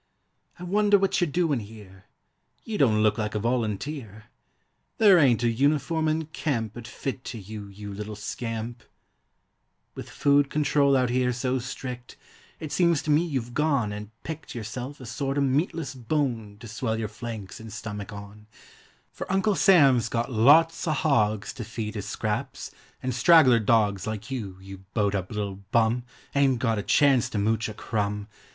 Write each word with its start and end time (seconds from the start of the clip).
I 0.57 0.63
wonder 0.63 0.97
what 0.97 1.21
you're 1.21 1.29
doin' 1.29 1.59
here? 1.59 2.05
You 2.63 2.79
don't 2.79 3.03
look 3.03 3.19
like 3.19 3.35
a 3.35 3.39
volunteer! 3.39 4.23
There 4.97 5.19
ain't 5.19 5.43
a 5.43 5.51
uniform 5.51 6.07
in 6.07 6.25
camp 6.25 6.75
'Ould 6.75 6.87
fit 6.87 7.23
to 7.25 7.37
you, 7.37 7.67
you 7.67 7.93
little 7.93 8.15
scamp 8.15 8.81
f 8.81 8.87
With 9.93 10.09
food 10.09 10.49
control 10.49 10.97
out 10.97 11.11
here 11.11 11.31
so 11.31 11.59
strict 11.59 12.17
It 12.59 12.71
seems 12.71 13.03
to 13.03 13.11
me 13.11 13.23
you've 13.23 13.53
gone 13.53 13.91
and 13.93 14.09
picked 14.23 14.55
Yourself 14.55 14.99
a 15.01 15.05
sort 15.05 15.37
o' 15.37 15.41
meatless 15.41 15.93
bone 15.93 16.57
To 16.61 16.67
swell 16.67 16.97
your 16.97 17.07
flanks 17.07 17.59
and 17.59 17.71
stummick 17.71 18.11
on, 18.11 18.47
For 19.11 19.31
Uncle 19.31 19.53
Sam's 19.53 20.09
got 20.09 20.31
lots 20.31 20.87
o 20.87 20.91
r 20.93 20.95
hogs 20.95 21.53
To 21.53 21.63
feed 21.63 21.93
his 21.93 22.09
scraps, 22.09 22.71
and 23.03 23.13
straggler 23.13 23.59
dogs 23.59 24.07
Like 24.07 24.31
you, 24.31 24.57
you 24.61 24.79
bowed 24.95 25.13
up 25.13 25.29
little 25.31 25.59
hum, 25.71 26.01
Ain't 26.33 26.57
got 26.57 26.79
a 26.79 26.81
chance 26.81 27.29
to 27.29 27.37
mooch 27.37 27.69
a 27.69 27.75
crumb! 27.75 28.27